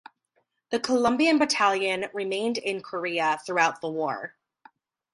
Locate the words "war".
3.91-4.35